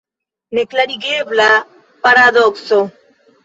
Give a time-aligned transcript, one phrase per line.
[0.57, 1.49] Neklarigebla
[2.03, 2.79] paradokso!